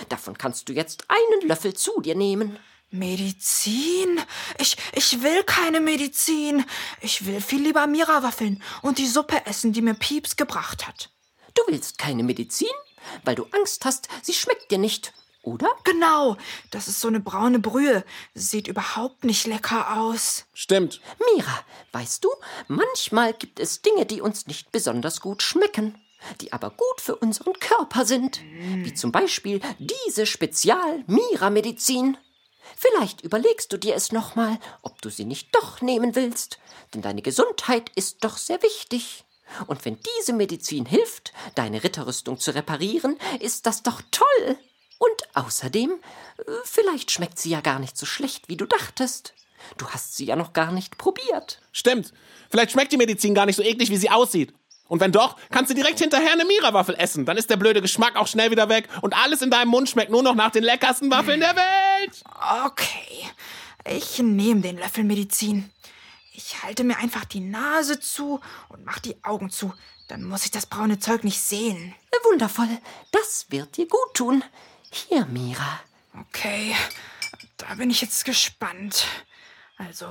Davon 0.09 0.39
kannst 0.39 0.67
du 0.69 0.73
jetzt 0.73 1.05
einen 1.09 1.47
Löffel 1.47 1.75
zu 1.75 2.01
dir 2.01 2.15
nehmen. 2.15 2.59
Medizin? 2.89 4.19
Ich, 4.59 4.79
ich 4.95 5.23
will 5.23 5.43
keine 5.43 5.81
Medizin. 5.81 6.65
Ich 7.03 7.27
will 7.27 7.43
viel 7.43 7.63
lieber 7.63 7.87
Mira-Waffeln 7.87 8.63
und 8.81 8.97
die 8.97 9.09
Suppe 9.09 9.45
essen, 9.45 9.75
die 9.75 9.83
mir 9.83 9.93
Pieps 9.93 10.37
gebracht 10.37 10.87
hat. 10.87 11.11
Du 11.53 11.63
willst 11.67 11.99
keine 11.99 12.23
Medizin, 12.23 12.69
weil 13.25 13.35
du 13.35 13.45
Angst 13.53 13.85
hast, 13.85 14.09
sie 14.23 14.33
schmeckt 14.33 14.71
dir 14.71 14.79
nicht, 14.79 15.13
oder? 15.45 15.71
Genau, 15.85 16.37
das 16.71 16.89
ist 16.89 17.01
so 17.01 17.09
eine 17.09 17.21
braune 17.21 17.59
Brühe. 17.59 18.05
Sieht 18.35 18.69
überhaupt 18.69 19.25
nicht 19.25 19.47
lecker 19.47 19.97
aus. 19.99 20.47
Stimmt. 20.53 21.01
Mira, 21.35 21.61
weißt 21.93 22.25
du, 22.25 22.31
manchmal 22.69 23.35
gibt 23.35 23.61
es 23.61 23.83
Dinge, 23.83 24.07
die 24.07 24.21
uns 24.21 24.47
nicht 24.47 24.73
besonders 24.73 25.21
gut 25.21 25.43
schmecken, 25.43 26.01
die 26.41 26.53
aber 26.53 26.71
gut 26.71 27.01
für 27.01 27.17
unseren 27.17 27.53
Körper 27.55 28.05
sind. 28.05 28.41
Wie 28.77 28.95
zum 28.95 29.13
Beispiel 29.13 29.61
diese 29.79 30.27
Spezial-Mira-Medizin. 30.27 32.17
Vielleicht 32.77 33.21
überlegst 33.21 33.73
du 33.73 33.77
dir 33.77 33.95
es 33.95 34.11
nochmal, 34.13 34.59
ob 34.83 35.01
du 35.03 35.11
sie 35.11 35.25
nicht 35.25 35.55
doch 35.55 35.81
nehmen 35.81 36.15
willst, 36.15 36.59
denn 36.93 37.03
deine 37.03 37.23
Gesundheit 37.23 37.91
ist 37.95 38.25
doch 38.25 38.39
sehr 38.39 38.63
wichtig. 38.63 39.25
Und 39.67 39.85
wenn 39.85 39.99
diese 40.19 40.33
Medizin 40.33 40.87
hilft, 40.87 41.33
deine 41.55 41.85
Ritterrüstung 41.85 42.39
zu 42.41 42.55
reparieren, 42.55 43.19
ist 43.41 43.67
das 43.67 43.83
doch 43.83 44.01
toll. 44.11 44.57
Und 44.99 45.37
außerdem, 45.37 45.93
äh, 46.39 46.43
vielleicht 46.65 47.11
schmeckt 47.11 47.39
sie 47.39 47.51
ja 47.51 47.61
gar 47.61 47.79
nicht 47.79 47.97
so 47.97 48.07
schlecht, 48.07 48.49
wie 48.49 48.57
du 48.57 48.67
dachtest. 48.67 49.35
Du 49.79 49.89
hast 49.89 50.17
sie 50.17 50.27
ja 50.27 50.37
noch 50.37 50.53
gar 50.53 50.73
nicht 50.73 50.99
probiert. 50.99 51.61
Stimmt. 51.73 52.13
Vielleicht 52.51 52.73
schmeckt 52.73 52.93
die 52.93 52.97
Medizin 52.97 53.35
gar 53.35 53.47
nicht 53.47 53.57
so 53.57 53.63
eklig, 53.63 53.91
wie 53.91 53.97
sie 53.97 54.11
aussieht. 54.11 54.55
Und 54.87 55.01
wenn 55.01 55.13
doch, 55.13 55.37
kannst 55.51 55.71
du 55.71 55.75
direkt 55.75 55.99
hinterher 55.99 56.33
eine 56.33 56.45
Mira-Waffel 56.45 56.95
essen. 56.97 57.25
Dann 57.25 57.39
ist 57.39 57.49
der 57.49 57.57
blöde 57.57 57.81
Geschmack 57.81 58.17
auch 58.17 58.27
schnell 58.27 58.51
wieder 58.51 58.69
weg 58.69 58.89
und 59.01 59.17
alles 59.17 59.41
in 59.41 59.51
deinem 59.51 59.69
Mund 59.69 59.89
schmeckt 59.89 60.11
nur 60.11 60.23
noch 60.23 60.35
nach 60.35 60.51
den 60.51 60.63
leckersten 60.63 61.11
Waffeln 61.11 61.41
der 61.41 61.57
Welt. 61.57 62.23
Okay, 62.65 63.25
ich 63.91 64.19
nehme 64.19 64.61
den 64.61 64.77
Löffel 64.77 65.05
Medizin. 65.05 65.71
Ich 66.33 66.63
halte 66.63 66.85
mir 66.85 66.99
einfach 66.99 67.25
die 67.25 67.41
Nase 67.41 67.99
zu 67.99 68.41
und 68.69 68.85
mach 68.85 68.99
die 68.99 69.17
Augen 69.25 69.51
zu. 69.51 69.73
Dann 70.09 70.23
muss 70.23 70.45
ich 70.45 70.51
das 70.51 70.67
braune 70.67 70.99
Zeug 70.99 71.25
nicht 71.25 71.41
sehen. 71.41 71.95
Wundervoll. 72.35 72.69
Das 73.13 73.47
wird 73.51 73.77
dir 73.77 73.87
gut 73.87 74.15
tun. 74.15 74.43
Hier, 74.95 75.27
Mira. 75.27 75.81
Okay, 76.21 76.77
da 77.57 77.75
bin 77.75 77.91
ich 77.91 78.01
jetzt 78.01 78.25
gespannt. 78.25 79.07
Also, 79.77 80.09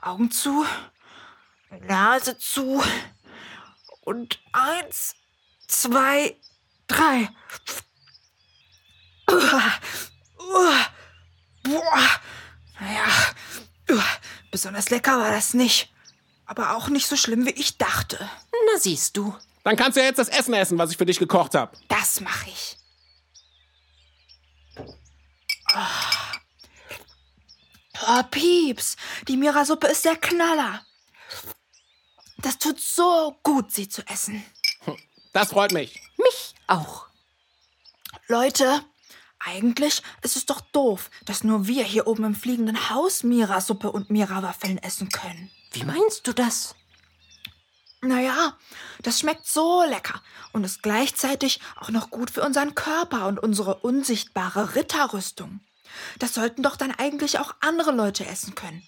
Augen 0.00 0.30
zu, 0.30 0.64
Nase 1.82 2.38
zu 2.38 2.82
und 4.00 4.40
eins, 4.52 5.16
zwei, 5.68 6.34
drei. 6.86 7.28
Uah, 9.30 9.72
uah, 10.38 10.86
boah, 11.62 12.10
naja, 12.80 13.04
uah, 13.90 14.02
besonders 14.50 14.88
lecker 14.88 15.18
war 15.18 15.30
das 15.30 15.52
nicht. 15.52 15.92
Aber 16.46 16.74
auch 16.74 16.88
nicht 16.88 17.06
so 17.06 17.16
schlimm, 17.16 17.44
wie 17.44 17.50
ich 17.50 17.76
dachte. 17.76 18.30
Na 18.50 18.78
siehst 18.78 19.14
du. 19.18 19.36
Dann 19.62 19.76
kannst 19.76 19.96
du 19.96 20.00
ja 20.00 20.06
jetzt 20.06 20.18
das 20.18 20.30
Essen 20.30 20.54
essen, 20.54 20.78
was 20.78 20.90
ich 20.90 20.96
für 20.96 21.06
dich 21.06 21.18
gekocht 21.18 21.54
habe. 21.54 21.76
Das 21.88 22.20
mache 22.20 22.48
ich. 22.48 22.78
Oh. 25.74 26.96
oh, 28.06 28.22
Pieps, 28.30 28.96
die 29.28 29.36
Mira-Suppe 29.36 29.86
ist 29.86 30.04
der 30.04 30.16
Knaller. 30.16 30.84
Das 32.38 32.58
tut 32.58 32.80
so 32.80 33.38
gut, 33.42 33.72
sie 33.72 33.88
zu 33.88 34.06
essen. 34.08 34.44
Das 35.32 35.50
freut 35.50 35.72
mich. 35.72 36.00
Mich 36.18 36.54
auch. 36.66 37.06
Leute, 38.26 38.84
eigentlich 39.38 40.02
ist 40.22 40.36
es 40.36 40.46
doch 40.46 40.60
doof, 40.60 41.10
dass 41.24 41.44
nur 41.44 41.66
wir 41.66 41.84
hier 41.84 42.06
oben 42.06 42.24
im 42.24 42.34
fliegenden 42.34 42.90
Haus 42.90 43.22
Mira-Suppe 43.22 43.90
und 43.90 44.10
Mira-Waffeln 44.10 44.78
essen 44.78 45.08
können. 45.08 45.50
Wie 45.72 45.84
meinst 45.84 46.26
du 46.26 46.32
das? 46.32 46.74
Naja, 48.04 48.56
das 49.02 49.20
schmeckt 49.20 49.46
so 49.46 49.84
lecker 49.84 50.20
und 50.52 50.64
ist 50.64 50.82
gleichzeitig 50.82 51.60
auch 51.80 51.90
noch 51.90 52.10
gut 52.10 52.30
für 52.30 52.42
unseren 52.42 52.74
Körper 52.74 53.28
und 53.28 53.38
unsere 53.40 53.76
unsichtbare 53.76 54.74
Ritterrüstung. 54.74 55.60
Das 56.18 56.34
sollten 56.34 56.64
doch 56.64 56.76
dann 56.76 56.90
eigentlich 56.90 57.38
auch 57.38 57.54
andere 57.60 57.92
Leute 57.92 58.26
essen 58.26 58.56
können. 58.56 58.82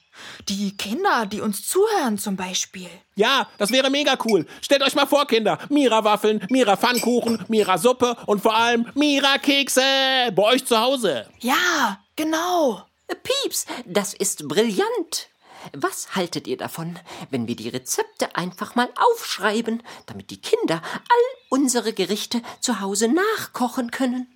Die 0.48 0.76
Kinder, 0.76 1.26
die 1.26 1.40
uns 1.40 1.68
zuhören 1.68 2.18
zum 2.18 2.34
Beispiel. 2.34 2.88
Ja, 3.14 3.48
das 3.58 3.70
wäre 3.70 3.88
mega 3.90 4.16
cool. 4.24 4.46
Stellt 4.60 4.82
euch 4.82 4.96
mal 4.96 5.06
vor, 5.06 5.26
Kinder. 5.26 5.58
Mira-Waffeln, 5.68 6.44
Mira-Pfannkuchen, 6.50 7.44
Mira-Suppe 7.46 8.16
und 8.26 8.42
vor 8.42 8.56
allem 8.56 8.90
Mira-Kekse 8.94 10.32
bei 10.34 10.42
euch 10.42 10.66
zu 10.66 10.78
Hause. 10.78 11.28
Ja, 11.40 12.00
genau. 12.16 12.84
Pieps, 13.22 13.66
das 13.84 14.14
ist 14.14 14.48
brillant. 14.48 15.28
Was 15.72 16.14
haltet 16.14 16.46
ihr 16.46 16.56
davon, 16.56 16.98
wenn 17.30 17.48
wir 17.48 17.56
die 17.56 17.68
Rezepte 17.68 18.36
einfach 18.36 18.74
mal 18.74 18.90
aufschreiben, 18.96 19.82
damit 20.06 20.30
die 20.30 20.40
Kinder 20.40 20.82
all 20.94 21.40
unsere 21.48 21.92
Gerichte 21.92 22.42
zu 22.60 22.80
Hause 22.80 23.08
nachkochen 23.08 23.90
können? 23.90 24.28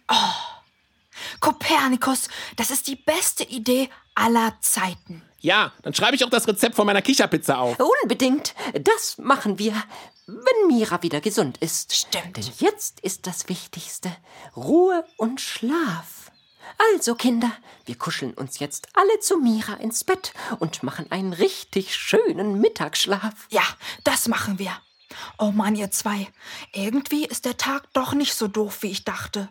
Kopernikus, 1.41 2.29
das 2.57 2.71
ist 2.71 2.87
die 2.87 2.97
beste 2.97 3.45
Idee 3.45 3.91
aller 4.15 4.55
Zeiten. 4.61 5.23
Ja, 5.41 5.73
dann 5.83 5.95
schreibe 5.95 6.17
ich 6.17 6.25
auch 6.25 6.31
das 6.31 6.49
Rezept 6.49 6.75
von 6.75 6.87
meiner 6.87 7.03
Kicherpizza 7.03 7.59
auf. 7.59 7.77
Unbedingt. 8.03 8.55
Das 8.81 9.19
machen 9.19 9.59
wir, 9.59 9.73
wenn 10.27 10.67
Mira 10.67 11.03
wieder 11.03 11.21
gesund 11.21 11.59
ist. 11.59 11.95
Stimmt. 11.95 12.37
Denn 12.37 12.45
jetzt 12.59 13.01
ist 13.01 13.27
das 13.27 13.49
Wichtigste 13.49 14.11
Ruhe 14.57 15.05
und 15.17 15.41
Schlaf. 15.41 16.28
Also, 16.77 17.15
Kinder, 17.15 17.53
wir 17.87 17.97
kuscheln 17.97 18.35
uns 18.35 18.59
jetzt 18.59 18.89
alle 18.95 19.21
zu 19.21 19.39
Mira 19.39 19.75
ins 19.75 20.05
Bett 20.05 20.33
und 20.59 20.83
machen 20.83 21.11
einen 21.11 21.33
richtig 21.33 21.95
schönen 21.97 22.61
Mittagsschlaf. 22.61 23.47
Ja, 23.51 23.63
das 24.05 24.29
machen 24.29 24.59
wir. 24.59 24.73
Oh 25.39 25.51
Mann, 25.51 25.77
ihr 25.77 25.91
zwei. 25.91 26.29
Irgendwie 26.73 27.25
ist 27.25 27.45
der 27.45 27.57
Tag 27.57 27.93
doch 27.93 28.13
nicht 28.13 28.35
so 28.35 28.49
doof, 28.49 28.83
wie 28.83 28.91
ich 28.91 29.05
dachte. 29.05 29.49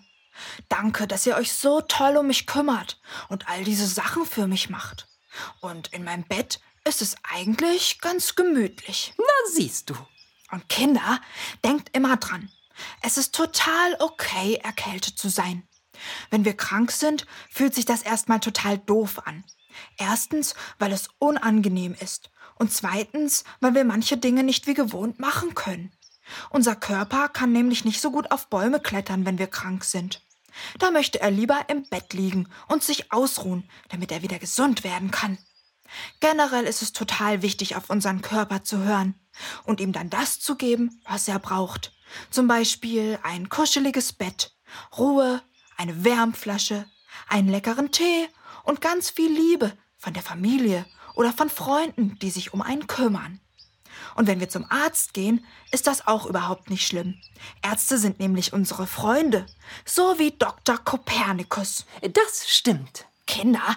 Danke, 0.70 1.08
dass 1.08 1.26
ihr 1.26 1.36
euch 1.36 1.54
so 1.54 1.82
toll 1.82 2.18
um 2.18 2.28
mich 2.28 2.46
kümmert 2.46 3.00
und 3.30 3.48
all 3.50 3.64
diese 3.64 3.88
Sachen 3.88 4.26
für 4.26 4.48
mich 4.48 4.70
macht. 4.70 5.08
Und 5.62 5.94
in 5.94 6.04
meinem 6.04 6.24
Bett 6.24 6.60
ist 6.84 7.02
es 7.02 7.16
eigentlich 7.24 8.00
ganz 8.02 8.36
gemütlich. 8.36 9.14
Na, 9.18 9.52
siehst 9.52 9.90
du. 9.90 9.96
Und 10.52 10.70
Kinder, 10.70 11.20
denkt 11.64 11.96
immer 11.96 12.18
dran. 12.18 12.50
Es 13.02 13.18
ist 13.18 13.34
total 13.34 13.96
okay, 14.00 14.60
erkältet 14.64 15.18
zu 15.18 15.30
sein. 15.30 15.68
Wenn 16.30 16.46
wir 16.46 16.56
krank 16.56 16.92
sind, 16.92 17.26
fühlt 17.50 17.74
sich 17.74 17.86
das 17.86 18.02
erstmal 18.02 18.40
total 18.40 18.78
doof 18.78 19.22
an. 19.26 19.44
Erstens, 19.98 20.56
weil 20.80 20.92
es 20.92 21.10
unangenehm 21.20 21.96
ist. 22.00 22.32
Und 22.56 22.74
zweitens, 22.74 23.44
weil 23.60 23.76
wir 23.76 23.86
manche 23.86 24.18
Dinge 24.18 24.44
nicht 24.44 24.68
wie 24.68 24.74
gewohnt 24.74 25.20
machen 25.20 25.54
können. 25.54 25.92
Unser 26.50 26.76
Körper 26.76 27.30
kann 27.30 27.52
nämlich 27.52 27.86
nicht 27.86 28.02
so 28.02 28.12
gut 28.12 28.32
auf 28.32 28.48
Bäume 28.48 28.80
klettern, 28.80 29.26
wenn 29.26 29.38
wir 29.38 29.48
krank 29.48 29.84
sind. 29.84 30.22
Da 30.80 30.92
möchte 30.92 31.22
er 31.22 31.32
lieber 31.32 31.66
im 31.68 31.84
Bett 31.84 32.14
liegen 32.14 32.50
und 32.68 32.84
sich 32.84 33.12
ausruhen, 33.12 33.70
damit 33.90 34.12
er 34.12 34.24
wieder 34.24 34.40
gesund 34.40 34.84
werden 34.84 35.12
kann. 35.12 35.38
Generell 36.20 36.66
ist 36.66 36.82
es 36.82 36.94
total 36.94 37.42
wichtig, 37.42 37.76
auf 37.76 37.90
unseren 37.90 38.22
Körper 38.22 38.64
zu 38.64 38.80
hören 38.80 39.16
und 39.64 39.80
ihm 39.80 39.94
dann 39.94 40.10
das 40.10 40.40
zu 40.40 40.56
geben, 40.56 41.02
was 41.08 41.28
er 41.28 41.40
braucht. 41.40 41.94
Zum 42.30 42.48
Beispiel 42.48 43.20
ein 43.24 43.50
kuscheliges 43.50 44.14
Bett, 44.14 44.56
Ruhe, 44.98 45.42
eine 45.78 46.04
Wärmflasche, 46.04 46.86
einen 47.28 47.50
leckeren 47.50 47.92
Tee 47.92 48.28
und 48.64 48.82
ganz 48.82 49.10
viel 49.10 49.32
Liebe 49.32 49.72
von 49.98 50.14
der 50.14 50.24
Familie 50.24 50.86
oder 51.16 51.34
von 51.34 51.50
Freunden, 51.50 52.20
die 52.20 52.30
sich 52.30 52.54
um 52.54 52.62
einen 52.62 52.88
kümmern. 52.88 53.40
Und 54.16 54.28
wenn 54.28 54.40
wir 54.40 54.50
zum 54.50 54.66
Arzt 54.70 55.14
gehen, 55.14 55.46
ist 55.72 55.88
das 55.88 56.06
auch 56.08 56.26
überhaupt 56.26 56.70
nicht 56.70 56.86
schlimm. 56.86 57.20
Ärzte 57.62 57.98
sind 57.98 58.20
nämlich 58.20 58.54
unsere 58.54 58.88
Freunde, 58.88 59.46
so 59.86 60.20
wie 60.20 60.32
Dr. 60.32 60.78
Kopernikus. 60.78 61.86
Das 62.14 62.50
stimmt. 62.50 63.06
Kinder, 63.26 63.76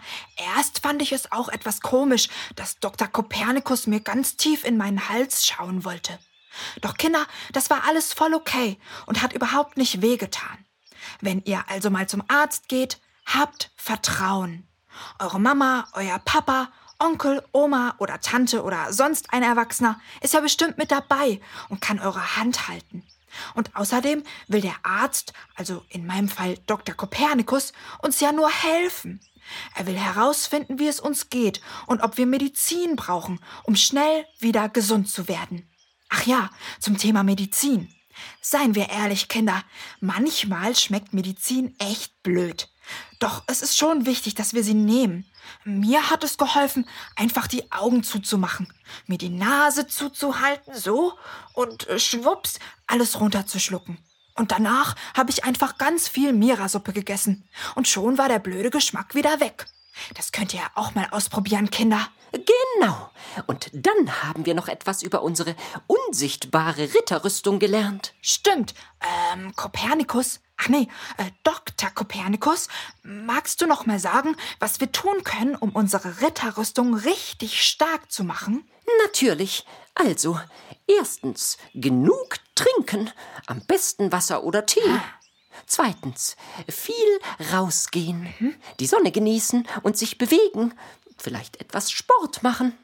erst 0.55 0.81
fand 0.81 1.03
ich 1.03 1.13
es 1.13 1.33
auch 1.33 1.49
etwas 1.49 1.81
komisch, 1.81 2.29
dass 2.55 2.79
Dr. 2.79 3.09
Kopernikus 3.09 3.87
mir 3.87 4.01
ganz 4.01 4.37
tief 4.37 4.65
in 4.65 4.77
meinen 4.77 5.09
Hals 5.09 5.45
schauen 5.45 5.85
wollte. 5.85 6.19
Doch 6.81 6.97
Kinder, 6.97 7.27
das 7.53 7.69
war 7.69 7.85
alles 7.85 8.13
voll 8.13 8.35
okay 8.35 8.79
und 9.07 9.23
hat 9.23 9.33
überhaupt 9.33 9.77
nicht 9.77 10.03
wehgetan. 10.03 10.65
Wenn 11.21 11.43
ihr 11.45 11.65
also 11.69 11.91
mal 11.91 12.09
zum 12.09 12.23
Arzt 12.29 12.69
geht, 12.69 13.01
habt 13.27 13.71
Vertrauen. 13.77 14.67
Eure 15.19 15.41
Mama, 15.41 15.87
euer 15.93 16.19
Papa, 16.19 16.71
Onkel, 16.99 17.43
Oma 17.53 17.95
oder 17.99 18.21
Tante 18.21 18.63
oder 18.63 18.93
sonst 18.93 19.33
ein 19.33 19.43
Erwachsener 19.43 20.01
ist 20.21 20.35
ja 20.35 20.41
bestimmt 20.41 20.79
mit 20.79 20.91
dabei 20.91 21.41
und 21.69 21.81
kann 21.81 21.99
eure 21.99 22.37
Hand 22.37 22.69
halten. 22.69 23.05
Und 23.55 23.75
außerdem 23.77 24.25
will 24.49 24.61
der 24.61 24.75
Arzt, 24.83 25.33
also 25.55 25.85
in 25.89 26.07
meinem 26.07 26.29
Fall 26.29 26.59
Dr. 26.67 26.95
Kopernikus, 26.95 27.73
uns 28.03 28.21
ja 28.21 28.33
nur 28.33 28.51
helfen. 28.51 29.21
Er 29.75 29.87
will 29.87 29.97
herausfinden, 29.97 30.79
wie 30.79 30.89
es 30.89 31.01
uns 31.01 31.31
geht 31.31 31.61
und 31.87 32.03
ob 32.03 32.17
wir 32.19 32.27
Medizin 32.27 32.97
brauchen, 32.97 33.41
um 33.65 33.77
schnell 33.77 34.27
wieder 34.39 34.69
gesund 34.69 35.09
zu 35.09 35.29
werden. 35.29 35.69
Ach 36.09 36.27
ja, 36.27 36.51
zum 36.81 36.99
Thema 36.99 37.23
Medizin. 37.23 37.93
Seien 38.41 38.75
wir 38.75 38.89
ehrlich, 38.91 39.29
Kinder, 39.29 39.63
manchmal 40.01 40.75
schmeckt 40.77 41.13
Medizin 41.13 41.75
echt 41.79 42.23
blöd. 42.23 42.69
Doch 43.19 43.43
es 43.47 43.63
ist 43.63 43.77
schon 43.77 44.07
wichtig, 44.07 44.35
dass 44.35 44.55
wir 44.55 44.65
sie 44.65 44.75
nehmen. 44.75 45.27
Mir 45.65 46.11
hat 46.11 46.25
es 46.25 46.39
geholfen, 46.39 46.87
einfach 47.17 47.47
die 47.47 47.71
Augen 47.71 48.03
zuzumachen, 48.03 48.73
mir 49.07 49.19
die 49.19 49.29
Nase 49.29 49.87
zuzuhalten, 49.87 50.75
so, 50.75 51.13
und 51.55 51.89
äh, 51.89 51.99
schwupps, 51.99 52.59
alles 52.87 53.21
runterzuschlucken. 53.21 53.99
Und 54.35 54.53
danach 54.53 54.97
habe 55.15 55.31
ich 55.31 55.45
einfach 55.45 55.77
ganz 55.77 56.09
viel 56.09 56.33
Mira-Suppe 56.33 56.93
gegessen. 56.93 57.49
Und 57.75 57.89
schon 57.89 58.17
war 58.17 58.29
der 58.29 58.39
blöde 58.39 58.71
Geschmack 58.71 59.15
wieder 59.15 59.39
weg. 59.41 59.67
Das 60.15 60.33
könnt 60.33 60.55
ihr 60.55 60.61
ja 60.61 60.71
auch 60.75 60.95
mal 60.95 61.09
ausprobieren, 61.11 61.71
Kinder. 61.71 62.09
Genau. 62.33 63.11
Und 63.47 63.71
dann 63.73 64.23
haben 64.23 64.47
wir 64.47 64.55
noch 64.55 64.69
etwas 64.69 65.03
über 65.03 65.23
unsere 65.23 65.57
unsichtbare 65.87 66.95
Ritterrüstung 66.95 67.59
gelernt. 67.59 68.15
Stimmt. 68.23 68.75
Ähm, 69.33 69.55
Kopernikus. 69.57 70.41
Ach 70.57 70.69
nee, 70.69 70.89
äh, 71.17 71.25
Dr. 71.43 71.89
Kopernikus, 71.91 72.69
magst 73.03 73.63
du 73.63 73.67
noch 73.67 73.87
mal 73.87 73.99
sagen, 73.99 74.37
was 74.59 74.79
wir 74.79 74.93
tun 74.93 75.25
können, 75.25 75.57
um 75.57 75.71
unsere 75.71 76.21
Ritterrüstung 76.21 76.95
richtig 76.95 77.65
stark 77.65 78.13
zu 78.13 78.25
machen? 78.25 78.69
Natürlich. 79.05 79.65
Also, 79.95 80.39
erstens, 80.87 81.57
genug 81.75 82.37
trinken. 82.55 83.11
Am 83.47 83.61
besten 83.67 84.13
Wasser 84.13 84.45
oder 84.45 84.67
Tee. 84.67 85.01
Zweitens, 85.71 86.35
viel 86.69 87.21
rausgehen, 87.53 88.35
die 88.81 88.89
Sonne 88.89 89.13
genießen 89.13 89.69
und 89.85 89.97
sich 89.97 90.19
bewegen. 90.19 90.75
vielleicht 91.17 91.61
etwas 91.61 91.93
Sport 91.93 92.43
machen. 92.43 92.77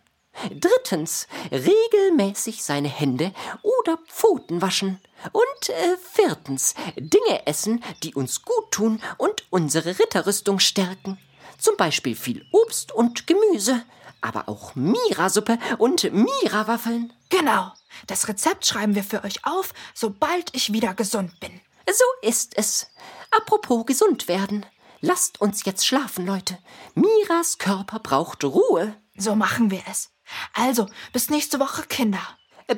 Drittens, 0.50 1.26
regelmäßig 1.50 2.62
seine 2.62 2.86
Hände 2.86 3.32
oder 3.62 3.98
Pfoten 4.06 4.62
waschen. 4.62 5.00
Und 5.32 5.68
äh, 5.68 5.96
viertens, 6.12 6.76
Dinge 6.94 7.44
essen, 7.48 7.82
die 8.04 8.14
uns 8.14 8.42
gut 8.42 8.70
tun 8.70 9.02
und 9.18 9.46
unsere 9.50 9.98
Ritterrüstung 9.98 10.60
stärken. 10.60 11.18
Zum 11.58 11.76
Beispiel 11.76 12.14
viel 12.14 12.46
Obst 12.52 12.92
und 12.92 13.26
Gemüse, 13.26 13.82
aber 14.20 14.48
auch 14.48 14.76
Mira-Suppe 14.76 15.58
und 15.78 16.04
Mira-Waffeln. 16.12 17.12
Genau. 17.30 17.72
Das 18.06 18.28
Rezept 18.28 18.64
schreiben 18.64 18.94
wir 18.94 19.02
für 19.02 19.24
euch 19.24 19.44
auf, 19.44 19.74
sobald 19.92 20.54
ich 20.54 20.72
wieder 20.72 20.94
gesund 20.94 21.40
bin. 21.40 21.60
So 21.88 22.04
ist 22.28 22.56
es. 22.56 22.88
Apropos 23.30 23.86
gesund 23.86 24.28
werden. 24.28 24.66
Lasst 25.00 25.40
uns 25.40 25.64
jetzt 25.64 25.86
schlafen, 25.86 26.26
Leute. 26.26 26.58
Miras 26.94 27.58
Körper 27.58 27.98
braucht 28.00 28.44
Ruhe. 28.44 28.96
So 29.16 29.34
machen 29.34 29.70
wir 29.70 29.82
es. 29.88 30.10
Also, 30.52 30.88
bis 31.12 31.30
nächste 31.30 31.60
Woche, 31.60 31.82
Kinder. 31.84 32.20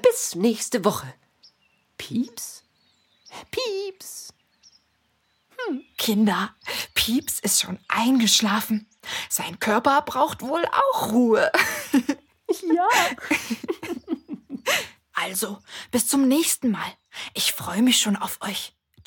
Bis 0.03 0.35
nächste 0.35 0.85
Woche. 0.85 1.13
Pieps? 1.97 2.65
Pieps. 3.51 4.33
Hm, 5.57 5.83
Kinder, 5.97 6.55
Pieps 6.95 7.41
ist 7.41 7.61
schon 7.61 7.79
eingeschlafen. 7.89 8.87
Sein 9.29 9.59
Körper 9.59 10.03
braucht 10.03 10.43
wohl 10.43 10.65
auch 10.67 11.13
Ruhe. 11.13 11.51
Ja. 12.63 12.89
Also, 15.13 15.59
bis 15.91 16.09
zum 16.09 16.29
nächsten 16.29 16.71
Mal. 16.71 16.91
Ich 17.35 17.53
freue 17.53 17.83
mich 17.83 17.99
schon 17.99 18.17
auf 18.17 18.39
euch. 18.41 18.75